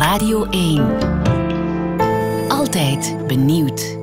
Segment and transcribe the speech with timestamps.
[0.00, 0.86] Radio 1.
[2.48, 3.98] Altijd benieuwd.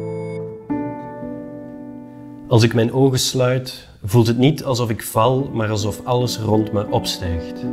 [2.48, 6.71] Als ik mijn ogen sluit, voelt het niet alsof ik val, maar alsof alles rond
[6.71, 7.66] me opstijgt.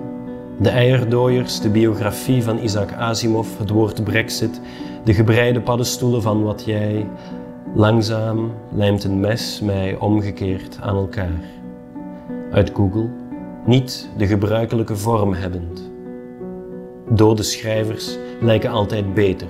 [0.61, 4.61] De eierdooiers, de biografie van Isaac Asimov, het woord Brexit,
[5.04, 7.06] de gebreide paddenstoelen van wat jij.
[7.75, 11.41] Langzaam lijmt een mes mij omgekeerd aan elkaar.
[12.52, 13.11] Uit Google,
[13.66, 15.93] niet de gebruikelijke vorm hebbend.
[17.09, 19.49] Dode schrijvers lijken altijd beter.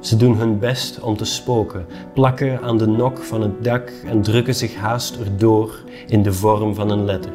[0.00, 4.22] Ze doen hun best om te spoken, plakken aan de nok van het dak en
[4.22, 7.32] drukken zich haast erdoor in de vorm van een letter.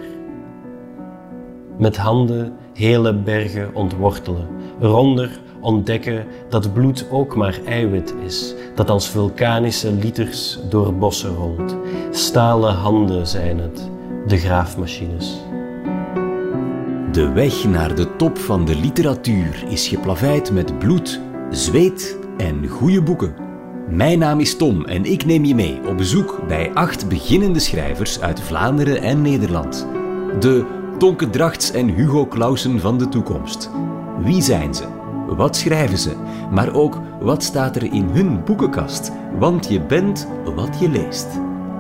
[1.78, 4.48] Met handen hele bergen ontwortelen,
[4.82, 11.76] eronder ontdekken dat bloed ook maar eiwit is, dat als vulkanische liters door bossen rolt.
[12.12, 13.90] Stalen handen zijn het,
[14.28, 15.38] de graafmachines.
[17.18, 23.02] De weg naar de top van de literatuur is geplaveid met bloed, zweet en goede
[23.02, 23.36] boeken.
[23.90, 28.22] Mijn naam is Tom en ik neem je mee op bezoek bij acht beginnende schrijvers
[28.22, 29.88] uit Vlaanderen en Nederland.
[30.40, 30.66] De
[30.98, 33.70] Tonke Drachts en Hugo Clausen van de toekomst.
[34.20, 34.86] Wie zijn ze?
[35.28, 36.14] Wat schrijven ze?
[36.52, 39.12] Maar ook wat staat er in hun boekenkast?
[39.40, 41.28] Want je bent wat je leest.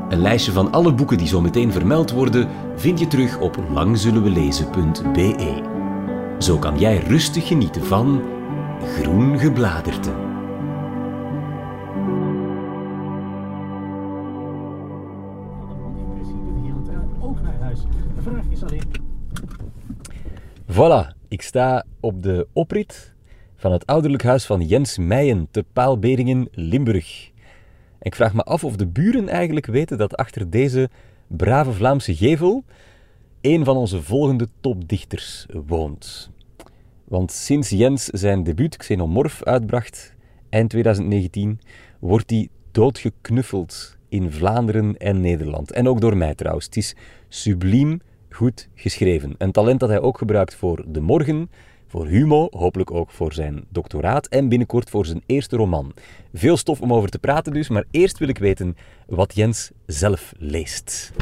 [0.10, 5.64] Een lijstje van alle boeken die zo meteen vermeld worden vind je terug op langzullenwelezen.be.
[6.40, 8.22] Zo kan jij rustig genieten van
[8.82, 10.26] groen gebladerte.
[17.22, 17.80] ook naar huis.
[18.16, 18.92] De vraag is alleen.
[20.72, 23.14] Voilà, ik sta op de oprit
[23.56, 27.32] van het ouderlijk huis van Jens Meijen te Paalberingen, Limburg.
[28.08, 30.90] Ik vraag me af of de buren eigenlijk weten dat achter deze
[31.28, 32.64] brave Vlaamse gevel
[33.42, 36.32] een van onze volgende topdichters woont.
[37.04, 40.14] Want sinds Jens zijn debuut Xenomorph uitbracht,
[40.50, 41.60] eind 2019,
[42.00, 45.72] wordt hij doodgeknuffeld in Vlaanderen en Nederland.
[45.72, 46.66] En ook door mij trouwens.
[46.66, 46.96] Het is
[47.28, 49.36] subliem goed geschreven.
[49.38, 51.50] Een talent dat hij ook gebruikt voor De Morgen,
[51.88, 55.94] voor Humo, hopelijk ook voor zijn doctoraat en binnenkort voor zijn eerste roman.
[56.34, 60.34] Veel stof om over te praten dus, maar eerst wil ik weten wat Jens zelf
[60.38, 61.14] leest.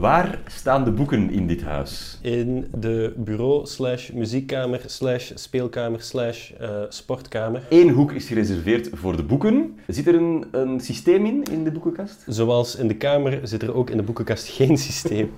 [0.00, 2.18] Waar staan de boeken in dit huis?
[2.22, 7.62] In de bureau slash muziekkamer slash speelkamer slash eh, sportkamer.
[7.68, 9.78] Eén hoek is gereserveerd voor de boeken.
[9.86, 12.24] Zit er een, een systeem in, in de boekenkast?
[12.26, 15.30] Zoals in de kamer zit er ook in de boekenkast geen systeem.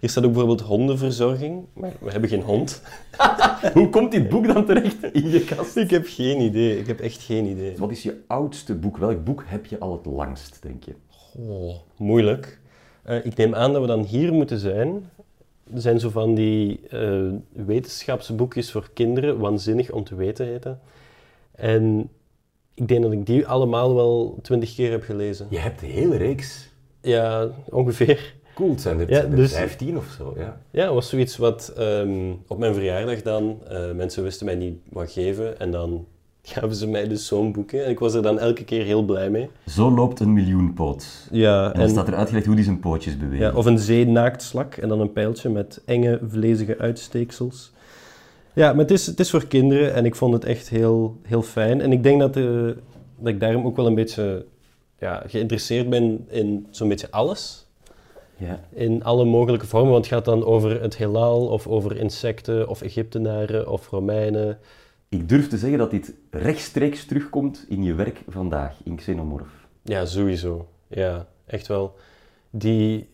[0.00, 2.82] Hier staat ook bijvoorbeeld hondenverzorging, maar we hebben geen hond.
[3.74, 5.76] Hoe komt dit boek dan terecht in je kast?
[5.76, 7.76] Ik heb geen idee, ik heb echt geen idee.
[7.76, 8.96] Wat is je oudste boek?
[8.96, 10.94] Welk boek heb je al het langst, denk je?
[11.38, 12.58] Oh, moeilijk.
[13.06, 15.10] Eh, ik neem aan dat we dan hier moeten zijn.
[15.74, 17.22] Er zijn zo van die eh,
[17.52, 20.80] wetenschapsboekjes voor kinderen, waanzinnig om te weten heten.
[21.54, 22.10] En
[22.74, 25.46] ik denk dat ik die allemaal wel twintig keer heb gelezen.
[25.50, 26.68] Je hebt de hele reeks.
[27.00, 28.34] Ja, ongeveer.
[28.54, 30.34] Cool, het zijn er, Ja, zijn er dus- 15 of zo.
[30.36, 30.60] Ja.
[30.70, 35.12] Ja, was zoiets wat ehm, op mijn verjaardag dan, eh, mensen wisten mij niet wat
[35.12, 36.06] geven en dan
[36.52, 37.82] gaven ze mij dus zo'n boekje.
[37.82, 39.48] En ik was er dan elke keer heel blij mee.
[39.66, 41.28] Zo loopt een miljoenpoot.
[41.30, 43.46] Ja, En dan staat er uitgelegd hoe die zijn pootjes bewegen.
[43.46, 47.72] Ja, of een zeenaaktslak en dan een pijltje met enge, vlezige uitsteeksels.
[48.52, 51.42] Ja, maar het is, het is voor kinderen en ik vond het echt heel, heel
[51.42, 51.80] fijn.
[51.80, 52.44] En ik denk dat, eh,
[53.18, 54.44] dat ik daarom ook wel een beetje
[54.98, 57.66] ja, geïnteresseerd ben in zo'n beetje alles.
[58.36, 58.60] Ja.
[58.72, 62.82] In alle mogelijke vormen, want het gaat dan over het heelal, of over insecten, of
[62.82, 64.58] Egyptenaren, of Romeinen.
[65.08, 69.66] Ik durf te zeggen dat dit rechtstreeks terugkomt in je werk vandaag, in Xenomorph.
[69.82, 70.68] Ja, sowieso.
[70.88, 71.94] Ja, echt wel.
[72.50, 73.08] Die,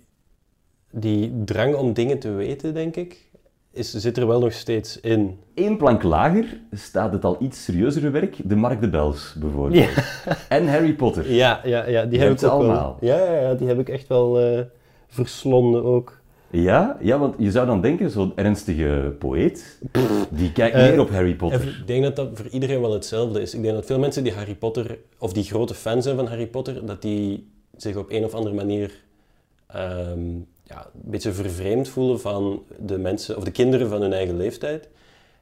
[0.90, 3.30] die drang om dingen te weten, denk ik,
[3.70, 5.38] is, zit er wel nog steeds in.
[5.54, 9.88] Eén plank lager staat het al iets serieuzere werk, de Mark de Bels bijvoorbeeld.
[10.48, 11.32] En Harry Potter.
[11.32, 12.96] Ja, ja, ja die heb ik ook allemaal.
[13.00, 13.10] wel.
[13.10, 14.60] Ja, ja, ja, die heb ik echt wel eh,
[15.06, 16.20] verslonden ook.
[16.52, 16.96] Ja?
[17.00, 19.78] ja, want je zou dan denken, zo'n ernstige poëet,
[20.30, 21.68] die kijkt Eh, meer op Harry Potter.
[21.68, 23.54] Ik denk dat dat voor iedereen wel hetzelfde is.
[23.54, 26.46] Ik denk dat veel mensen die Harry Potter, of die grote fan zijn van Harry
[26.46, 28.90] Potter, dat die zich op een of andere manier
[29.66, 30.30] ehm,
[30.64, 34.88] ja, een beetje vervreemd voelen van de mensen, of de kinderen van hun eigen leeftijd.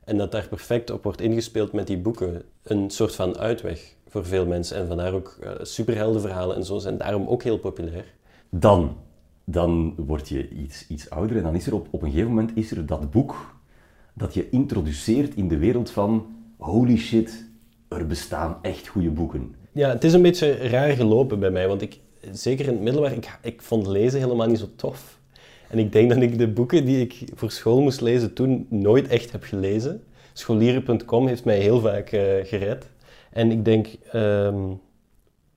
[0.04, 2.42] En dat daar perfect op wordt ingespeeld met die boeken.
[2.62, 4.76] Een soort van uitweg voor veel mensen.
[4.76, 8.04] En vandaar ook eh, superheldenverhalen en zo zijn daarom ook heel populair.
[8.50, 8.96] Dan,
[9.50, 12.50] dan word je iets, iets ouder en dan is er op, op een gegeven moment
[12.54, 13.54] is er dat boek
[14.14, 16.26] dat je introduceert in de wereld van
[16.56, 17.44] holy shit,
[17.88, 19.54] er bestaan echt goede boeken.
[19.72, 21.98] Ja, het is een beetje raar gelopen bij mij, want ik,
[22.32, 25.18] zeker in het middelbaar, ik, ik vond lezen helemaal niet zo tof.
[25.68, 29.08] En ik denk dat ik de boeken die ik voor school moest lezen toen nooit
[29.08, 30.02] echt heb gelezen.
[30.32, 32.86] scholieren.com heeft mij heel vaak eh, gered.
[33.30, 34.72] En ik denk, ehm,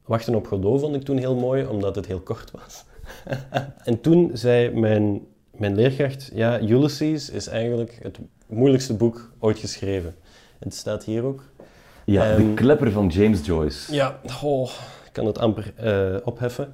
[0.05, 2.83] Wachten op Godot vond ik toen heel mooi, omdat het heel kort was.
[3.83, 5.21] en toen zei mijn,
[5.51, 10.15] mijn leerkracht, ja, Ulysses is eigenlijk het moeilijkste boek ooit geschreven.
[10.59, 11.43] Het staat hier ook.
[12.05, 13.93] Ja, de Ehm, klepper van James Joyce.
[13.93, 14.69] Ja, oh,
[15.05, 16.73] ik kan het amper eh, opheffen.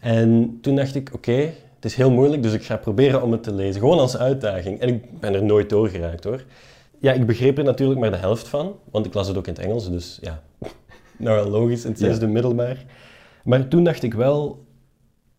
[0.00, 1.32] En toen dacht ik, oké,
[1.74, 3.80] het is heel moeilijk, dus ik ga proberen om het te lezen.
[3.80, 4.80] Gewoon als uitdaging.
[4.80, 6.44] En ik ben er nooit doorgeraakt hoor.
[6.98, 9.52] Ja, ik begreep er natuurlijk maar de helft van, want ik las het ook in
[9.52, 10.42] het Engels, dus ja,
[11.18, 12.06] nou wel logisch, in het Ja.
[12.06, 12.84] zesde middelbaar.
[13.44, 14.64] Maar toen dacht ik wel,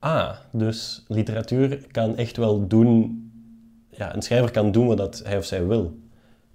[0.03, 3.21] ah, dus literatuur kan echt wel doen,
[3.89, 5.97] ja, een schrijver kan doen wat hij of zij wil.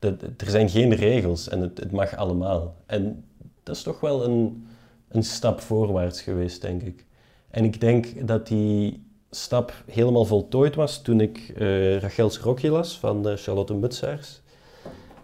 [0.00, 2.76] Er zijn geen regels en het, mag allemaal.
[2.86, 3.24] En
[3.62, 4.66] dat is toch wel een,
[5.08, 7.06] een stap voorwaarts geweest, denk ik.
[7.50, 12.98] En ik denk dat die stap helemaal voltooid was toen ik eh Rachel's Rokje las
[12.98, 14.40] van Charlotte Mutsaars.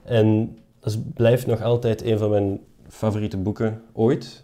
[0.04, 4.43] En dat blijft nog altijd een van mijn favoriete boeken ooit.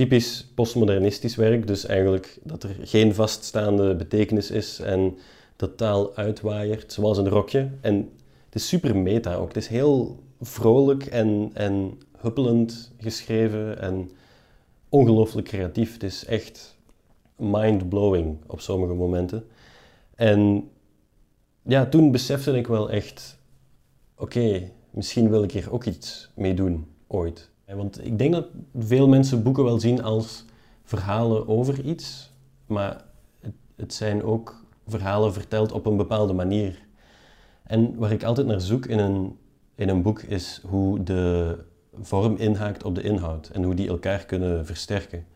[0.00, 5.18] Typisch postmodernistisch werk, dus eigenlijk dat er geen vaststaande betekenis is en
[5.56, 7.70] dat taal uitwaaiert, zoals een rokje.
[7.80, 7.94] En
[8.44, 9.48] het is super meta ook.
[9.48, 14.10] Het is heel vrolijk en, en huppelend geschreven en
[14.88, 15.92] ongelooflijk creatief.
[15.92, 16.76] Het is echt
[17.36, 19.46] mind-blowing op sommige momenten.
[20.14, 20.70] En
[21.62, 23.38] ja, toen besefte ik wel echt,
[24.16, 27.49] oké, misschien wil ik hier ook iets mee doen, ooit.
[27.70, 28.46] Ja, Want ik denk dat
[28.78, 30.44] veel mensen boeken wel zien als
[30.84, 32.32] verhalen over iets,
[32.66, 33.04] maar
[33.40, 36.78] het, het zijn ook verhalen verteld op een bepaalde manier.
[37.62, 39.38] En waar ik altijd naar zoek in een,
[39.74, 41.56] in een boek is hoe de
[42.00, 45.26] vorm inhaakt op de inhoud en hoe die elkaar kunnen versterken.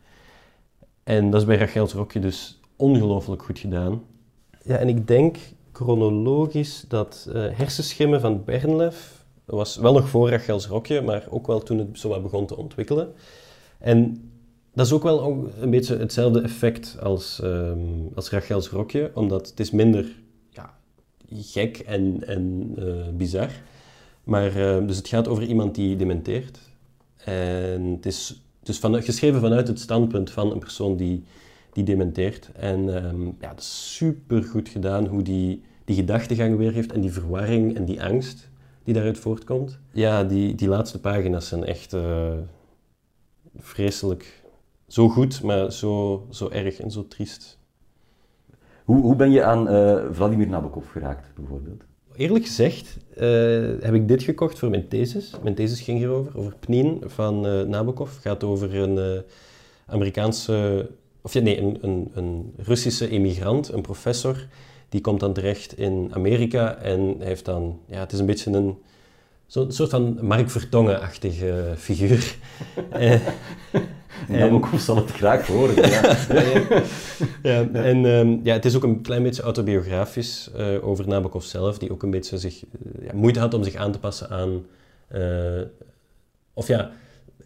[1.03, 4.03] En dat is bij Rachel's Rokje dus ongelooflijk goed gedaan.
[4.63, 5.37] Ja, en ik denk
[5.71, 11.59] chronologisch dat eh, Hersenschimmen van Bernlef was wel nog voor Rachel's Rokje, maar ook wel
[11.59, 13.13] toen het zo begon te ontwikkelen.
[13.77, 14.29] En
[14.73, 17.79] dat is ook wel een beetje hetzelfde effect als, ehm,
[18.15, 20.05] als Rachel's Rokje, omdat het is minder
[20.49, 20.73] ja,
[21.29, 23.49] gek en, en eh, bizar.
[24.23, 26.59] Maar, eh, dus het gaat over iemand die dementeert.
[27.17, 31.23] En het is dus geschreven vanuit het standpunt van een persoon die,
[31.73, 32.49] die dementeert.
[32.53, 37.01] En ehm, ja, dat is super goed gedaan hoe die, die gedachtegang weer heeft en
[37.01, 38.49] die verwarring en die angst
[38.85, 39.79] die daaruit voortkomt.
[39.91, 42.33] Ja, die, die laatste pagina's zijn echt eh,
[43.57, 44.43] vreselijk.
[44.87, 47.57] Zo goed, maar zo, zo erg en zo triest.
[48.83, 51.83] Hoe, hoe ben je aan eh, Vladimir Nabokov geraakt, bijvoorbeeld?
[52.15, 53.25] Eerlijk gezegd eh,
[53.79, 55.33] heb ik dit gekocht voor mijn thesis.
[55.43, 58.13] Mijn thesis ging hierover, over Pnin van eh, Nabokov.
[58.13, 59.21] Het gaat over een eh,
[59.85, 60.89] Amerikaanse,
[61.21, 64.47] of ja, nee, een, een, een Russische emigrant, een professor.
[64.89, 68.77] Die komt dan terecht in Amerika en heeft dan, ja, het is een beetje een
[69.47, 72.35] zo'n soort van Mark Vertongen-achtige figuur.
[74.29, 75.75] Eh, Nabokov zal het graag horen.
[75.89, 76.17] Ja.
[77.43, 81.77] ja, en ehm, ja, het is ook een klein beetje autobiografisch eh, over Nabokov zelf,
[81.77, 84.65] die ook een beetje zich, eh, ja, moeite had om zich aan te passen aan...
[86.53, 86.91] of ja,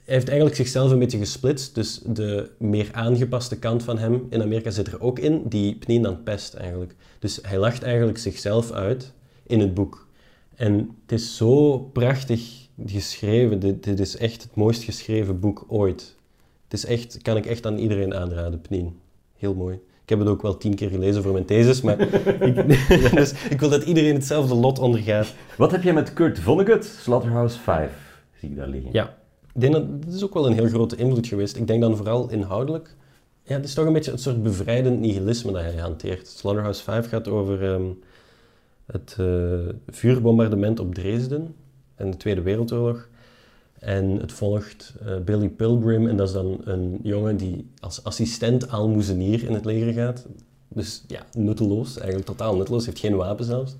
[0.09, 4.69] heeft eigenlijk zichzelf een beetje gesplitst, dus de meer aangepaste kant van hem in Amerika
[4.69, 6.95] zit er ook in, die Pnin dan pest eigenlijk.
[7.19, 9.13] Dus hij lacht eigenlijk zichzelf uit
[9.43, 10.07] in het boek.
[10.55, 16.15] En het is zo prachtig geschreven, dit, dit is echt het mooist geschreven boek ooit.
[16.63, 18.99] Het is echt, kan ik echt aan iedereen aanraden, Pnin.
[19.37, 19.75] Heel mooi.
[19.75, 21.99] Ik heb het ook wel tien keer gelezen voor mijn thesis, maar
[22.47, 22.67] ik,
[23.15, 25.33] dus ik wil dat iedereen hetzelfde lot ondergaat.
[25.57, 27.91] Wat heb jij met Kurt Vonnegut, Slaughterhouse 5?
[28.39, 28.89] Zie ik daar liggen.
[28.93, 29.17] Ja,
[29.53, 31.55] ik denk dat dit is ook wel een heel grote invloed geweest.
[31.55, 32.95] Ik denk dan vooral inhoudelijk.
[33.43, 36.27] Ja, het is toch een beetje een soort bevrijdend nihilisme dat hij hanteert.
[36.27, 37.91] Slaughterhouse 5 gaat over ehm,
[38.85, 41.55] het eh, vuurbombardement op Dresden
[41.95, 43.09] en de Tweede Wereldoorlog.
[43.79, 48.69] En het volgt eh, Billy Pilgrim en dat is dan een jongen die als assistent
[48.69, 50.27] aalmoezenier in het leger gaat.
[50.67, 53.75] Dus ja, nutteloos, eigenlijk totaal nutteloos, heeft geen wapen zelfs.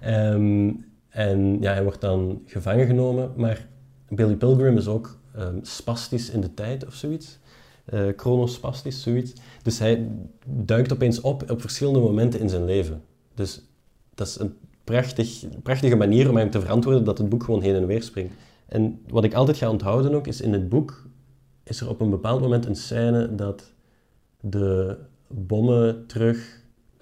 [0.00, 0.70] Ehm,
[1.08, 3.68] en ja, hij wordt dan gevangen genomen, maar
[4.10, 7.38] Billy Pilgrim is ook ehm, spastisch in de tijd of zoiets.
[7.84, 9.32] Eh chronospastisch, zoiets.
[9.62, 10.08] Dus hij
[10.46, 13.02] duikt opeens op op verschillende momenten in zijn leven.
[13.34, 13.62] Dus
[14.14, 17.74] dat is een prachtig, prachtige manier om hem te verantwoorden dat het boek gewoon heen
[17.74, 18.34] en weer springt.
[18.66, 21.06] En wat ik altijd ga onthouden ook, is in het boek
[21.62, 23.72] is er op een bepaald moment een scène dat
[24.40, 24.98] de
[25.28, 26.59] bommen terug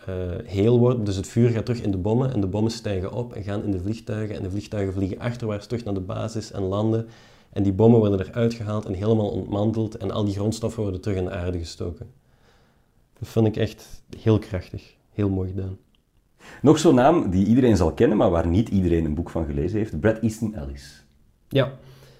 [0.08, 1.04] eh, heel worden.
[1.04, 3.64] Dus het vuur gaat terug in de bommen en de bommen stijgen op en gaan
[3.64, 4.36] in de vliegtuigen.
[4.36, 7.06] En de vliegtuigen vliegen achterwaarts terug naar de basis en landen.
[7.52, 9.96] En die bommen worden eruit gehaald en helemaal ontmanteld.
[9.96, 12.06] En al die grondstoffen worden terug in de aarde gestoken.
[13.18, 14.94] Dat vond ik echt heel krachtig.
[15.12, 15.78] Heel mooi gedaan.
[16.62, 19.78] Nog zo'n naam die iedereen zal kennen, maar waar niet iedereen een boek van gelezen
[19.78, 20.00] heeft.
[20.00, 21.04] Bret Easton Ellis.
[21.48, 21.72] Ja,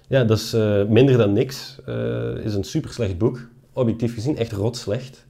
[0.07, 1.79] ja dat is eh, minder dan niks.
[1.85, 3.49] Eh is een super slecht boek.
[3.73, 5.27] Objectief gezien, echt rot slecht.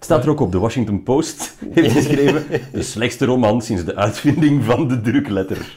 [0.00, 0.52] Het staat er ook op.
[0.52, 2.44] De Washington Post heeft geschreven...
[2.72, 5.76] de slechtste roman sinds de uitvinding van de drukletter.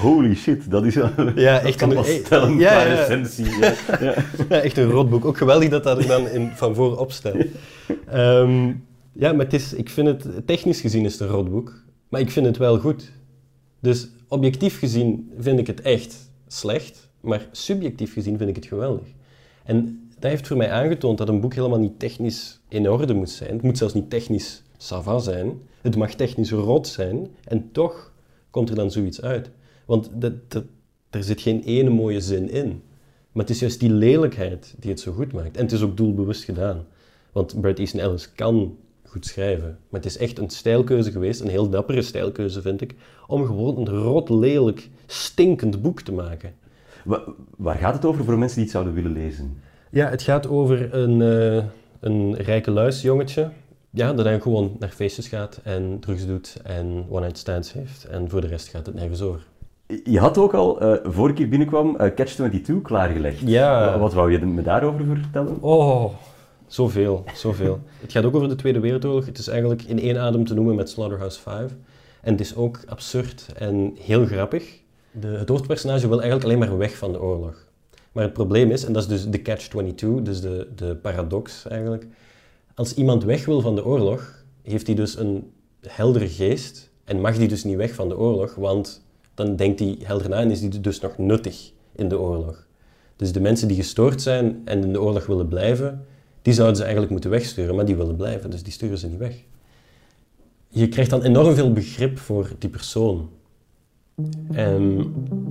[0.00, 0.94] Holy shit, dat is...
[0.94, 2.94] Ja, dat echt een- wel eh, stellen ja, ja.
[2.94, 3.58] recensie.
[3.60, 3.74] Ja.
[4.00, 4.14] Ja.
[4.48, 5.24] Ja, echt een rotboek.
[5.24, 7.34] Ook geweldig dat dat er dan in, van voor op staat.
[8.08, 8.66] Ehm,
[9.12, 12.30] ja, maar het is, ik vind het, technisch gezien is het een rotboek, maar ik
[12.30, 13.12] vind het wel goed.
[13.80, 16.14] Dus objectief gezien vind ik het echt
[16.46, 19.06] slecht, maar subjectief gezien vind ik het geweldig.
[19.64, 23.30] En dat heeft voor mij aangetoond dat een boek helemaal niet technisch in orde moet
[23.30, 23.52] zijn.
[23.52, 25.60] Het moet zelfs niet technisch sava zijn.
[25.80, 28.12] Het mag technisch rot zijn en toch
[28.50, 29.50] komt er dan zoiets uit.
[29.86, 30.32] Want dat,
[31.10, 32.82] er zit geen ene mooie zin in.
[33.32, 35.56] Maar het is juist die lelijkheid die het zo goed maakt.
[35.56, 36.84] En het is ook doelbewust gedaan.
[37.32, 39.78] Want Bret Easton Ellis kan goed schrijven.
[39.88, 42.94] Maar het is echt een stijlkeuze geweest, een heel dappere stijlkeuze vind ik,
[43.26, 46.54] om gewoon een rot, lelijk, stinkend boek te maken.
[47.04, 47.24] Wa-
[47.56, 49.56] Waar gaat het over voor mensen die het zouden willen lezen?
[49.92, 51.64] Ja, het gaat over een, eh,
[52.00, 53.50] een rijke luisjongetje.
[53.90, 58.04] Ja, dat dan gewoon naar feestjes gaat en drugs doet en one-night stands heeft.
[58.04, 59.40] En voor de rest gaat het nergens over.
[60.04, 63.40] Je had ook al, eh voor ik hier binnenkwam, eh, Catch-22 klaargelegd.
[63.44, 63.84] Ja.
[63.92, 65.56] Wa- Wat wou je me daarover vertellen?
[65.62, 66.12] Oh,
[66.66, 67.80] zoveel, zoveel.
[68.00, 69.26] het gaat ook over de Tweede Wereldoorlog.
[69.26, 71.72] Het is eigenlijk in één adem te noemen met Slaughterhouse 5.
[72.20, 74.80] En het is ook absurd en heel grappig.
[75.10, 77.70] De, het hoofdpersonage wil eigenlijk alleen maar weg van de oorlog.
[78.12, 82.06] Maar het probleem is, en dat is dus de catch-22, dus de, de paradox eigenlijk.
[82.74, 85.50] Als iemand weg wil van de oorlog, heeft hij dus een
[85.80, 89.04] heldere geest en mag die dus niet weg van de oorlog, want
[89.34, 92.66] dan denkt hij helder na en is hij dus nog nuttig in de oorlog.
[93.16, 96.06] Dus de mensen die gestoord zijn en in de oorlog willen blijven,
[96.42, 99.18] die zouden ze eigenlijk moeten wegsturen, maar die willen blijven, dus die sturen ze niet
[99.18, 99.36] weg.
[100.68, 103.30] Je krijgt dan enorm veel begrip voor die persoon.
[104.52, 105.04] En,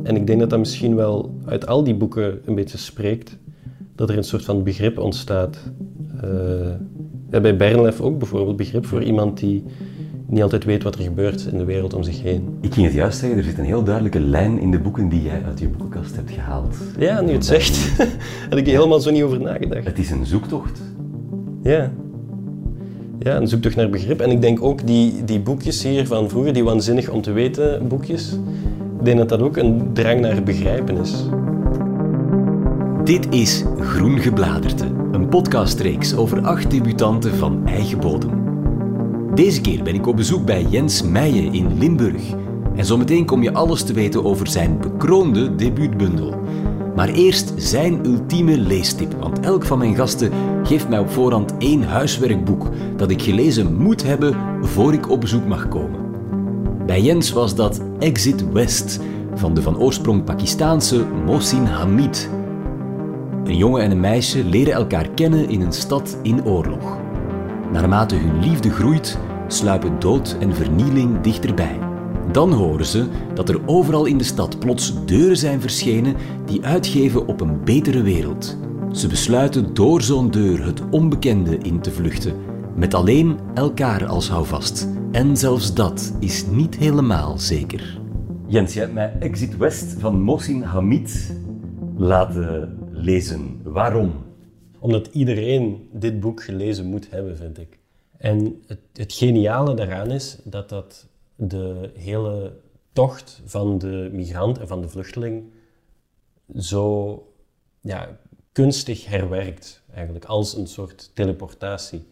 [0.03, 3.37] en ik denk dat dat misschien wel uit al die boeken een beetje spreekt,
[3.95, 5.57] dat er een soort van begrip ontstaat.
[6.21, 6.29] Eh,
[7.29, 9.63] ja, bij Bernlef ook bijvoorbeeld begrip voor iemand die
[10.31, 12.57] niet altijd weet wat er gebeurt in de wereld om zich heen.
[12.61, 15.21] Ik ging het juist zeggen, er zit een heel duidelijke lijn in de boeken die
[15.21, 16.77] jij uit je boekenkast hebt gehaald.
[16.97, 18.03] Ja, nu het zegt,
[18.49, 19.85] had ik er helemaal zo niet over nagedacht.
[19.85, 20.81] Het is een zoektocht.
[21.63, 21.91] Ja.
[23.23, 24.19] Ja, een zoektocht naar begrip.
[24.19, 27.87] En ik denk ook die, die boekjes hier van vroeger, die waanzinnig om te weten
[27.87, 28.31] boekjes,
[28.99, 31.13] ik denk dat dat ook een drang naar begrijpen is.
[33.03, 38.31] Dit is Groen Gebladerte, een podcastreeks over acht debutanten van eigen bodem.
[39.35, 42.21] Deze keer ben ik op bezoek bij Jens Meijen in Limburg.
[42.75, 46.33] En zometeen kom je alles te weten over zijn bekroonde debuutbundel.
[46.95, 50.31] Maar eerst zijn ultieme leestip, want elk van mijn gasten
[50.63, 55.47] geeft mij op voorhand één huiswerkboek dat ik gelezen moet hebben voor ik op bezoek
[55.47, 55.99] mag komen.
[56.85, 58.99] Bij Jens was dat Exit West
[59.35, 62.29] van de van oorsprong Pakistaanse Mohsin Hamid.
[63.43, 66.97] Een jongen en een meisje leren elkaar kennen in een stad in oorlog.
[67.71, 69.17] Naarmate hun liefde groeit,
[69.47, 71.90] sluipen dood en vernieling dichterbij.
[72.31, 77.27] Dan horen ze dat er overal in de stad plots deuren zijn verschenen die uitgeven
[77.27, 78.57] op een betere wereld.
[78.91, 82.35] Ze besluiten door zo'n deur het onbekende in te vluchten,
[82.75, 84.87] met alleen elkaar als houvast.
[85.11, 87.99] En zelfs dat is niet helemaal zeker.
[88.47, 91.35] Jens, je hebt mij Exit West van Mohsin Hamid
[91.95, 93.59] laten lezen.
[93.63, 94.11] Waarom?
[94.79, 97.79] Omdat iedereen dit boek gelezen moet hebben, vind ik.
[98.17, 101.09] En het, het geniale daaraan is dat dat
[101.47, 102.59] de hele
[102.93, 105.43] tocht van de migrant en van de vluchteling
[106.55, 107.15] zo
[107.79, 108.19] ja,
[108.51, 112.03] kunstig herwerkt, eigenlijk, als een soort teleportatie.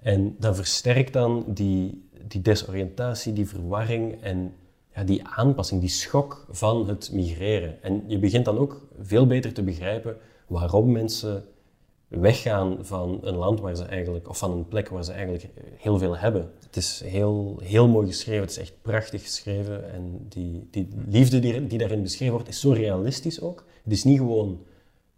[0.00, 4.54] En dat versterkt dan die, die desoriëntatie, die verwarring en
[4.94, 7.82] ja, die aanpassing, die schok van het migreren.
[7.82, 11.44] En je begint dan ook veel beter te begrijpen waarom mensen
[12.08, 15.98] weggaan van een land waar ze eigenlijk, of van een plek waar ze eigenlijk heel
[15.98, 16.50] veel hebben.
[16.66, 19.92] Het is heel, heel mooi geschreven, het is echt prachtig geschreven.
[19.92, 23.64] En die, die liefde die, die daarin beschreven wordt, is zo realistisch ook.
[23.82, 24.60] Het is niet gewoon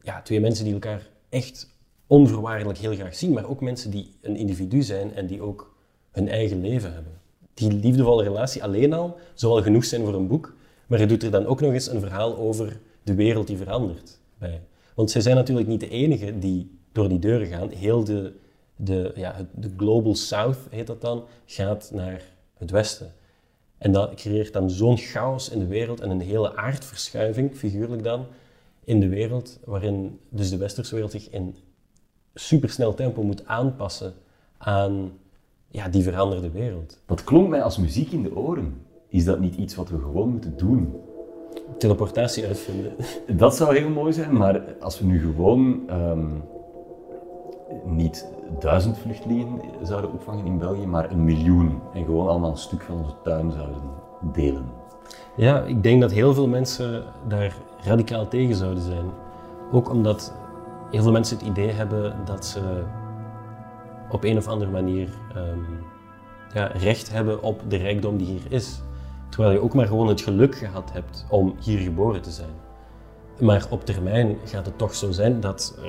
[0.02, 1.76] ja, twee mensen die elkaar echt
[2.06, 5.76] onvoorwaardelijk heel graag zien, maar ook mensen die een individu zijn en die ook
[6.10, 7.20] hun eigen leven hebben.
[7.54, 10.54] Die liefdevolle relatie alleen al zou wel genoeg zijn voor een boek,
[10.86, 14.18] maar hij doet er dan ook nog eens een verhaal over de wereld die verandert
[14.38, 14.60] bij.
[14.94, 17.68] Want zij zijn natuurlijk niet de enigen die door die deuren gaan.
[17.70, 18.32] Heel de,
[18.76, 22.22] de, ja, het- de Global South, heet dat dan, gaat naar
[22.54, 23.12] het westen.
[23.78, 28.26] En dat creëert dan zo'n chaos in de wereld en een hele aardverschuiving, figuurlijk dan,
[28.84, 31.56] in de wereld, waarin dus de westerse wereld zich in
[32.34, 34.14] supersnel tempo moet aanpassen
[34.58, 35.12] aan
[35.68, 37.00] ja, die verandert de wereld.
[37.06, 38.82] Dat klonk mij als muziek in de oren.
[39.08, 40.94] Is dat niet iets wat we gewoon moeten doen?
[41.78, 42.92] Teleportatie uitvinden.
[43.36, 46.26] Dat zou heel mooi zijn, maar als we nu gewoon ehm,
[47.84, 48.26] niet
[48.58, 52.96] duizend vluchtelingen zouden opvangen in België, maar een miljoen en gewoon allemaal een stuk van
[52.96, 53.82] onze tuin zouden
[54.32, 54.64] delen.
[55.36, 59.04] Ja, ik denk dat heel veel mensen daar radicaal tegen zouden zijn.
[59.72, 60.32] Ook omdat
[60.90, 62.84] heel veel mensen het idee hebben dat ze
[64.10, 65.58] op een of andere manier ehm,
[66.54, 68.82] ja, recht hebben op de rijkdom die hier is.
[69.28, 72.50] Terwijl je ook maar gewoon het geluk gehad hebt om hier geboren te zijn.
[73.38, 75.84] Maar op termijn gaat het toch zo zijn dat eh,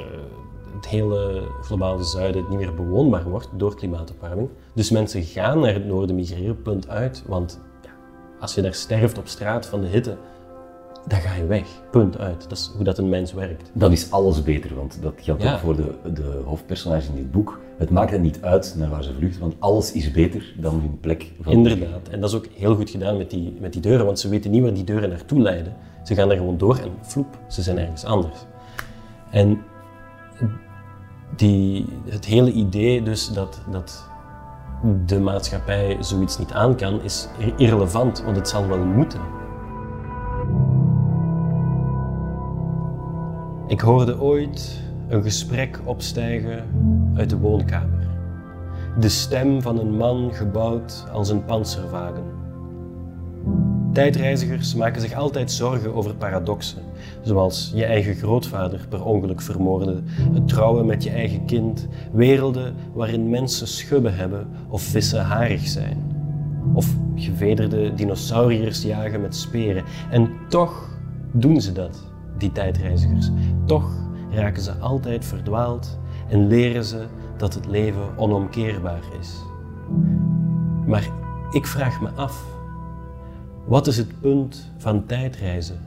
[0.75, 4.49] het hele globale zuiden niet meer bewoonbaar wordt door klimaatopwarming.
[4.73, 7.23] Dus mensen gaan naar het noorden migreren, punt uit.
[7.27, 7.89] Want ja,
[8.39, 10.17] als je daar sterft op straat van de hitte,
[11.07, 12.41] dan ga je weg, punt uit.
[12.49, 13.71] Dat is hoe dat een mens werkt.
[13.73, 15.53] Dan is alles beter, want dat geldt Ja.
[15.53, 17.59] ook voor de, de hoofdpersonages in dit boek.
[17.77, 20.97] Het maakt er niet uit naar waar ze vluchten, want alles is beter dan hun
[20.99, 22.07] plek van Inderdaad.
[22.11, 24.51] En dat is ook heel goed gedaan met die, met die deuren, want ze weten
[24.51, 25.75] niet waar die deuren naartoe leiden.
[26.03, 28.37] Ze gaan daar gewoon door en floep, ze zijn ergens anders.
[29.31, 29.61] En
[31.35, 34.09] die, het hele idee dus dat, dat
[35.05, 39.19] de maatschappij zoiets niet aan kan, is ir- irrelevant, want het zal wel moeten.
[43.67, 46.65] Ik hoorde ooit een gesprek opstijgen
[47.15, 48.07] uit de woonkamer.
[48.99, 52.38] De stem van een man gebouwd als een panzerwagen.
[53.93, 56.81] Tijdreizigers maken zich altijd zorgen over paradoxen,
[57.21, 60.03] zoals je eigen grootvader per ongeluk vermoorden,
[60.33, 65.97] het trouwen met je eigen kind, werelden waarin mensen schubben hebben of vissen harig zijn,
[66.73, 69.83] of gevederde dinosauriërs jagen met speren.
[70.11, 70.89] En toch
[71.31, 73.29] doen ze dat, die tijdreizigers.
[73.65, 73.91] Toch
[74.31, 77.05] raken ze altijd verdwaald en leren ze
[77.37, 79.35] dat het leven onomkeerbaar is.
[80.85, 81.09] Maar
[81.51, 82.43] ik vraag me af,
[83.69, 85.79] wat is het punt van tijdreizen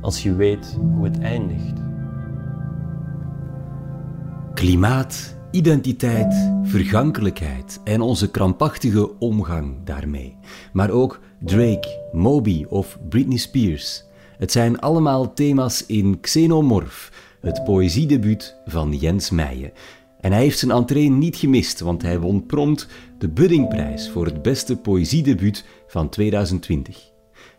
[0.00, 1.80] als je weet hoe het eindigt?
[4.54, 10.36] Klimaat, identiteit, vergankelijkheid en onze krampachtige omgang daarmee.
[10.72, 14.04] Maar ook Drake, Moby of Britney Spears.
[14.38, 19.72] Het zijn allemaal thema's in Xenomorph, het poëziedebuut van Jens Meijen.
[20.20, 22.88] En hij heeft zijn entree niet gemist, want hij won prompt
[23.18, 27.07] de Buddingprijs voor het beste poëziedebuut van 2020.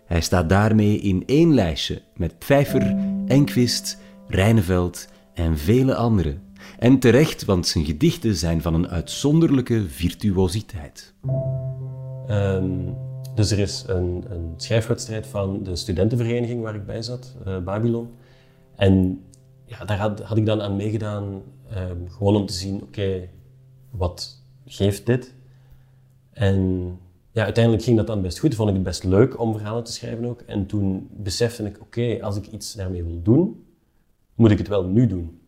[0.09, 2.95] Hij staat daarmee in één lijstje met Pfeiffer,
[3.27, 6.41] Enquist, Rijneveld en vele anderen.
[6.79, 11.13] En terecht, want zijn gedichten zijn van een uitzonderlijke virtuositeit.
[12.27, 12.69] Ehm,
[13.35, 18.09] dus er is een, een schrijfwedstrijd van de studentenvereniging waar ik bij zat, eh, Babylon.
[18.75, 19.23] En
[19.65, 23.29] ja, daar had, ik dan aan meegedaan, ehm, gewoon om te zien, oké,
[23.89, 25.33] wat geeft dit?
[26.31, 26.89] En
[27.43, 28.55] uiteindelijk ging dat dan best goed.
[28.55, 30.41] Vond ik het best leuk om verhalen te schrijven ook.
[30.41, 33.65] En toen besefte ik, oké, als ik iets daarmee wil doen,
[34.35, 35.39] moet ik het wel nu doen.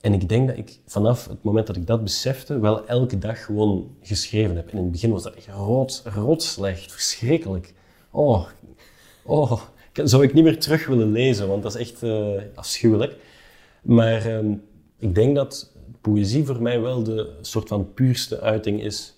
[0.00, 3.44] En ik denk dat ik vanaf het moment dat ik dat besefte, wel elke dag
[3.44, 4.68] gewoon geschreven heb.
[4.68, 7.74] En in het begin was dat echt rot, rot slecht, verschrikkelijk.
[8.10, 8.46] Oh,
[9.24, 9.62] oh,
[9.92, 13.16] zou ik niet meer terug willen lezen, want dat is echt eh, afschuwelijk.
[13.82, 14.52] Maar ehm,
[14.98, 19.15] ik denk dat poëzie voor mij wel de soort van puurste uiting is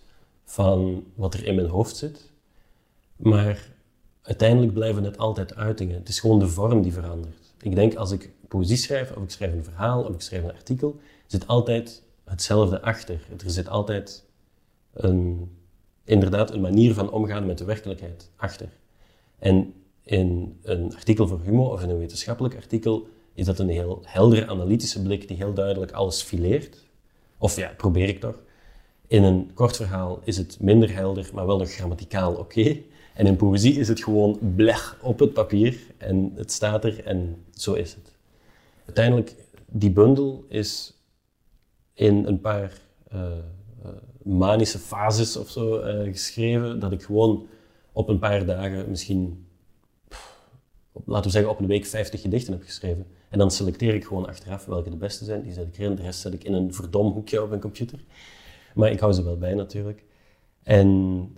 [0.49, 2.31] van wat er in mijn hoofd zit.
[3.17, 3.69] Maar
[4.23, 5.95] uiteindelijk blijven het altijd uitingen.
[5.95, 7.55] Het is gewoon de vorm die verandert.
[7.61, 10.53] Ik denk als ik poëzie schrijf, of ik schrijf een verhaal, of ik schrijf een
[10.53, 13.21] artikel, zit altijd hetzelfde achter.
[13.45, 14.25] Er zit altijd
[14.93, 15.51] een,
[16.05, 18.69] inderdaad een manier van omgaan met de werkelijkheid achter.
[19.39, 24.03] En in een artikel voor Humo of in een wetenschappelijk artikel is dat een heel
[24.05, 26.87] heldere analytische blik die heel duidelijk alles fileert.
[27.39, 28.47] Of ja, probeer ik toch.
[29.09, 32.77] In een kort verhaal is het minder helder, maar wel nog grammaticaal oké.
[33.15, 37.45] En in poëzie is het gewoon blech op het papier en het staat er en
[37.55, 38.13] zo is het.
[38.85, 39.35] Uiteindelijk,
[39.67, 40.99] die bundel is
[41.95, 42.73] in een paar
[43.09, 43.33] eh,
[43.83, 43.91] eh,
[44.23, 47.47] manische fases of zo eh, geschreven, dat ik gewoon
[47.93, 49.47] op een paar dagen misschien,
[51.05, 53.07] laten we zeggen op een week 50 gedichten heb geschreven.
[53.29, 56.03] En dan selecteer ik gewoon achteraf welke de beste zijn, die zet ik erin, de
[56.03, 57.99] rest zet ik in een verdom hoekje op mijn computer.
[58.79, 60.05] Maar ik hou ze wel bij natuurlijk.
[60.63, 60.89] En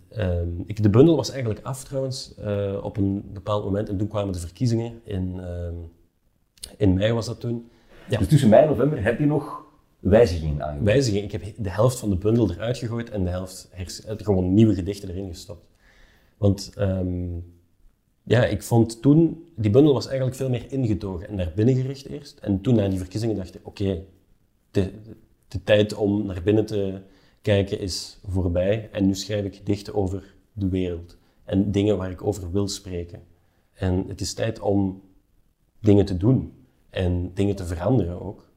[0.09, 3.88] ehm, ik, de bundel was eigenlijk af trouwens eh, op een bepaald moment.
[3.88, 5.00] En toen kwamen de verkiezingen.
[5.05, 5.74] In, ehm,
[6.76, 7.70] in mei was dat toen.
[8.09, 8.18] Ja.
[8.18, 9.64] Dus tussen mei en november heb je nog
[9.98, 10.85] wijzigingen aangebracht.
[10.85, 11.24] Wijziging.
[11.24, 14.55] Ik heb de helft van de bundel eruit gegooid en de helft hers- eh, gewoon
[14.55, 15.66] nieuwe gedichten erin gestopt.
[16.37, 17.38] Want ehm,
[18.22, 22.07] ja, ik vond toen, die bundel was eigenlijk veel meer ingetogen en naar binnen gericht
[22.07, 22.38] eerst.
[22.38, 24.03] En toen na die verkiezingen dacht ik, oké,
[24.70, 24.90] de,
[25.48, 27.00] de tijd om naar binnen te
[27.42, 32.24] kijken is voorbij en nu schrijf ik gedichten over de wereld en dingen waar ik
[32.24, 33.22] over wil spreken.
[33.72, 35.03] En het is tijd om
[35.81, 36.53] dingen te doen
[36.90, 38.48] en dingen te veranderen ook.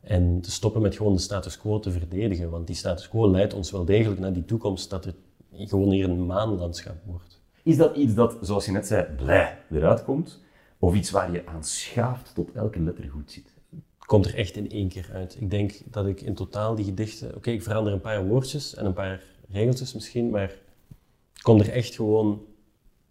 [0.00, 3.54] En te stoppen met gewoon de status quo te verdedigen, want die status quo leidt
[3.54, 5.16] ons wel degelijk naar die toekomst dat het
[5.52, 7.40] gewoon hier een maanlandschap wordt.
[7.62, 10.42] Is dat iets dat, zoals je net zei, blij eruit komt?
[10.78, 13.53] Of iets waar je aan schaaft tot elke letter goed zit?
[14.06, 15.36] Komt er echt in één keer uit.
[15.40, 17.34] Ik denk dat ik in totaal die gedichten...
[17.36, 20.52] Oké, ik verander een paar woordjes en een paar regeltjes misschien, maar
[21.42, 22.42] komt er echt gewoon...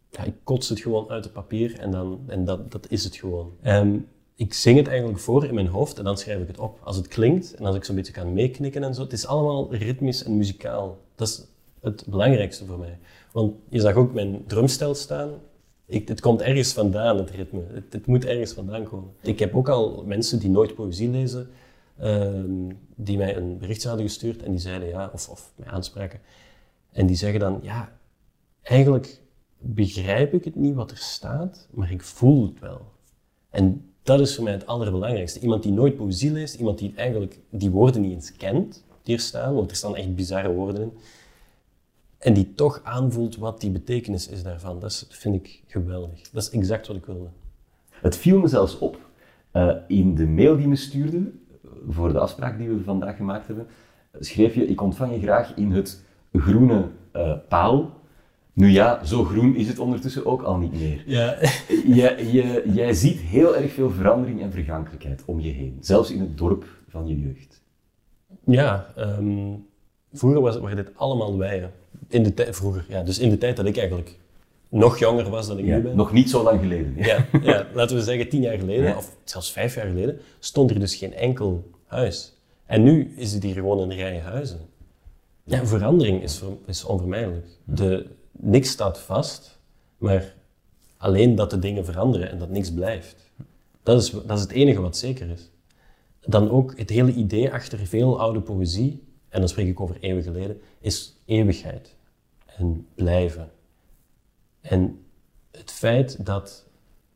[0.09, 3.15] Ja, ik kots het gewoon uit het papier en, dan, en dat, dat is het
[3.15, 3.53] gewoon.
[3.61, 3.97] Ehm,
[4.35, 6.79] ik zing het eigenlijk voor in mijn hoofd en dan schrijf ik het op.
[6.83, 9.01] Als het klinkt en als ik zo'n beetje kan meeknikken en zo.
[9.01, 10.97] Het is allemaal ritmisch en muzikaal.
[11.15, 11.45] Dat is
[11.81, 12.99] het belangrijkste voor mij.
[13.31, 15.29] Want je zag ook mijn drumstel staan.
[15.93, 17.61] Ik, het komt ergens vandaan, het ritme.
[17.73, 19.09] Het, het, moet ergens vandaan komen.
[19.21, 21.49] Ik heb ook al mensen die nooit poëzie lezen,
[21.99, 26.19] ehm, die mij een berichtje hadden gestuurd en die zeiden ja, of, of mij aanspraken.
[26.91, 27.97] En die zeggen dan, ja,
[28.61, 29.21] eigenlijk
[29.57, 32.81] begrijp ik het niet wat er staat, maar ik voel het wel.
[33.49, 35.39] En dat is voor mij het allerbelangrijkste.
[35.39, 39.21] Iemand die nooit poëzie leest, iemand die eigenlijk die woorden niet eens kent, die er
[39.21, 40.93] staan, want er staan echt bizarre woorden in,
[42.23, 44.79] en die toch aanvoelt wat die betekenis is daarvan.
[44.79, 46.29] Dat vind ik geweldig.
[46.29, 47.27] Dat is exact wat ik wilde.
[47.89, 48.97] Het viel me zelfs op
[49.53, 51.31] uh, in de mail die me stuurde,
[51.89, 53.67] voor de afspraak die we vandaag gemaakt hebben,
[54.19, 58.01] schreef je, ik ontvang je graag in het groene uh, paal.
[58.53, 61.03] Nu ja, zo groen is het ondertussen ook al niet meer.
[61.05, 61.37] Ja.
[61.99, 66.19] jij, je, jij ziet heel erg veel verandering en vergankelijkheid om je heen, zelfs in
[66.19, 67.61] het dorp van je jeugd.
[68.45, 69.65] Ja, um,
[70.13, 71.71] vroeger was, waren dit allemaal weien.
[72.07, 73.03] In de tijd, vroeger, ja.
[73.03, 74.17] Dus in de tijd dat ik eigenlijk
[74.69, 75.95] nog jonger was dan ik ja, nu ben.
[75.95, 76.93] Nog niet zo lang geleden.
[76.95, 80.79] Ja, ja, laten we zeggen tien jaar geleden, of zelfs vijf jaar geleden, stond er
[80.79, 82.33] dus geen enkel huis.
[82.65, 84.59] En nu is het hier gewoon een rij huizen.
[85.43, 87.45] Ja, verandering is, is onvermijdelijk.
[87.63, 89.59] De, niks staat vast,
[89.97, 90.33] maar
[90.97, 93.31] alleen dat de dingen veranderen en dat niks blijft.
[93.83, 95.49] Dat is, dat is het enige wat zeker is.
[96.25, 100.23] Dan ook het hele idee achter veel oude poëzie, en dan spreek ik over eeuwen
[100.23, 101.95] geleden, is eeuwigheid
[102.57, 103.51] en blijven.
[104.61, 105.05] En
[105.51, 106.65] het feit dat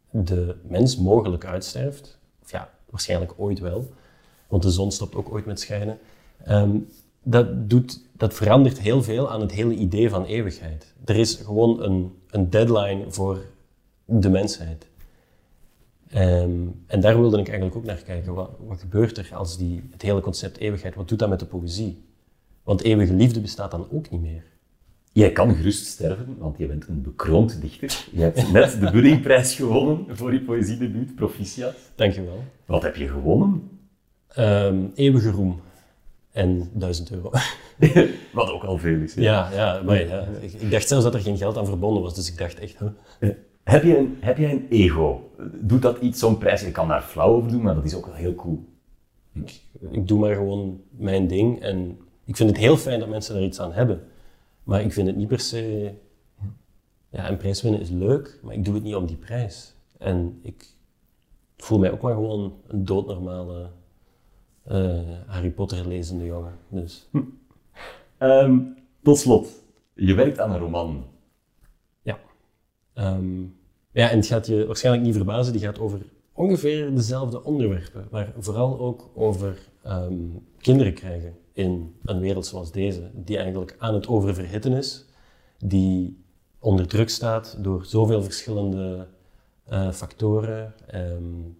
[0.10, 3.91] de mens mogelijk uitsterft, of ja, waarschijnlijk ooit wel,
[4.47, 5.99] want de zon stopt ook ooit met schijnen,
[6.47, 6.89] um,
[7.23, 10.93] dat, doet, dat verandert heel veel aan het hele idee van eeuwigheid.
[11.06, 13.45] Er is gewoon een, een deadline voor
[14.06, 14.88] de mensheid.
[16.13, 18.34] Um, en daar wilde ik eigenlijk ook naar kijken.
[18.34, 21.45] Wat, wat gebeurt er als die, het hele concept eeuwigheid, wat doet dat met de
[21.45, 22.06] poëzie?
[22.67, 24.43] Want eeuwige liefde bestaat dan ook niet meer.
[25.12, 28.06] Jij kan gerust sterven, want je bent een bekroond dichter.
[28.12, 31.75] Je hebt net de Buddingprijs gewonnen voor je poëziedebuut, proficiat.
[31.95, 32.43] Dankjewel.
[32.65, 33.69] Wat heb je gewonnen?
[34.39, 35.60] Um, eeuwige roem
[36.32, 37.32] en 1000 euro.
[38.34, 39.13] Wat ook al veel is.
[39.13, 42.15] Ja, ja, maar ja, ik, ik, dacht zelfs dat er geen geld aan verbonden was,
[42.15, 42.77] dus ik dacht echt...
[43.19, 43.30] Huh?
[43.63, 45.32] Heb, je een, heb jij een ego?
[45.62, 46.62] Doet dat iets, zo'n prijs?
[46.62, 48.65] Je kan daar flauw over doen, maar dat is ook wel heel cool.
[49.34, 53.35] Ik, ik doe maar gewoon mijn ding en ik vind het heel fijn dat mensen
[53.35, 54.07] er iets aan hebben.
[54.63, 55.93] Maar ik vind het niet per se...
[57.09, 59.73] Ja, een prijs winnen is leuk, maar ik doe het niet om die prijs.
[59.97, 60.65] En ik
[61.57, 63.69] voel mij ook maar gewoon een doodnormale
[64.71, 66.53] uh, Harry Potter lezende jongen.
[66.69, 67.07] Dus.
[68.19, 68.25] Hm.
[68.25, 69.63] Um, tot slot,
[69.93, 71.05] je werkt aan een roman.
[72.01, 72.19] Ja.
[72.95, 73.55] Um,
[73.91, 76.01] ja, en het gaat je waarschijnlijk niet verbazen, die gaat over
[76.33, 83.12] ongeveer dezelfde onderwerpen, maar vooral ook over um, kinderen krijgen in een wereld zoals deze,
[83.13, 85.06] die eigenlijk aan het oververhitten is,
[85.58, 86.24] die
[86.60, 89.08] onder druk staat door zoveel verschillende
[89.70, 91.58] uh, factoren, um,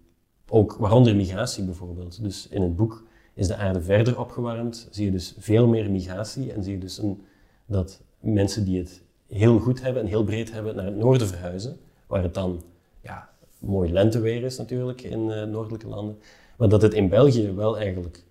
[0.50, 2.24] ook waaronder migratie bijvoorbeeld.
[2.24, 6.54] Dus in het boek is de aarde verder opgewarmd, zie je dus veel meer migratie
[6.54, 7.22] en zie je dus een,
[7.66, 11.78] dat mensen die het heel goed hebben en heel breed hebben naar het noorden verhuizen,
[12.08, 12.64] waar het dan
[13.02, 13.30] ja,
[13.60, 16.18] mooi lenteweer is natuurlijk in uh, noordelijke landen,
[16.58, 18.26] maar dat het in België wel eigenlijk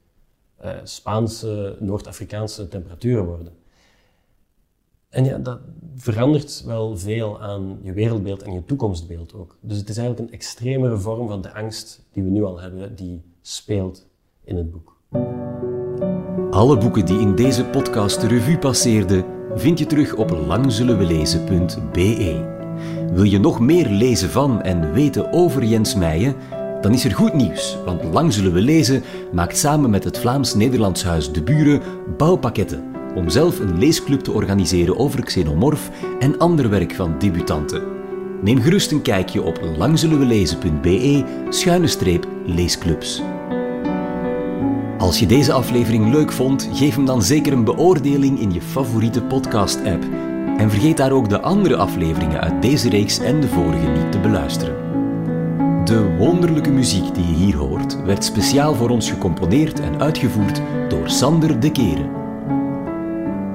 [0.64, 3.52] uh, Spaanse, Noord-Afrikaanse temperaturen worden.
[5.08, 5.58] En ja, dat
[5.96, 9.56] verandert wel veel aan je wereldbeeld en je toekomstbeeld ook.
[9.60, 12.96] Dus het is eigenlijk een extremere vorm van de angst die we nu al hebben,
[12.96, 14.06] die speelt
[14.44, 14.96] in het boek.
[16.50, 22.54] Alle boeken die in deze podcast de revue passeerden, vind je terug op langzullenwelezen.be.
[23.12, 26.34] Wil je nog meer lezen van en weten over Jens Meijen?
[26.86, 31.04] Dan is er goed nieuws, want Lang Zullen We Lezen maakt samen met het Vlaams-Nederlands
[31.04, 31.82] Huis De Buren
[32.16, 37.82] bouwpakketten om zelf een leesclub te organiseren over xenomorf en ander werk van debutanten.
[38.42, 43.22] Neem gerust een kijkje op langzullenwelezen.be schuine streep leesclubs.
[44.98, 49.22] Als je deze aflevering leuk vond, geef hem dan zeker een beoordeling in je favoriete
[49.22, 50.04] podcast-app.
[50.56, 54.20] En vergeet daar ook de andere afleveringen uit deze reeks en de vorige niet te
[54.20, 54.85] beluisteren.
[55.86, 61.10] De wonderlijke muziek die je hier hoort, werd speciaal voor ons gecomponeerd en uitgevoerd door
[61.10, 62.10] Sander de Keren.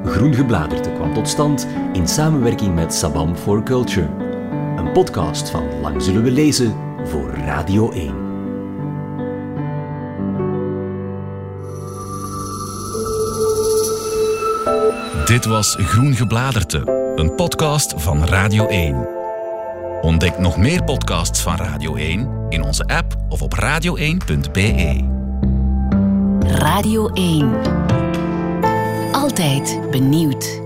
[0.05, 4.09] Groen Gebladerte kwam tot stand in samenwerking met Sabam for Culture.
[4.75, 8.15] Een podcast van Lang Zullen We Lezen voor Radio 1.
[15.25, 19.20] Dit was Groen Gebladerte, een podcast van Radio 1.
[20.01, 25.03] Ontdek nog meer podcasts van Radio 1 in onze app of op radio1.be.
[26.39, 27.51] Radio 1.
[29.11, 30.61] Altijd benieuwd.